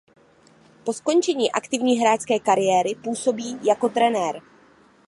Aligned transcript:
Po 0.83 0.93
skončení 0.93 1.51
aktivní 1.51 1.99
hráčské 1.99 2.39
kariéry 2.39 2.95
působí 2.95 3.59
jako 3.65 3.89
trenér. 3.89 4.41